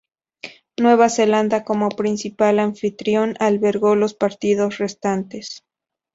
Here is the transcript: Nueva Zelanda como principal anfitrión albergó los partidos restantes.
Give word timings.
Nueva 0.79 1.09
Zelanda 1.09 1.63
como 1.63 1.89
principal 1.89 2.57
anfitrión 2.57 3.35
albergó 3.39 3.93
los 3.95 4.15
partidos 4.15 4.79
restantes. 4.79 5.63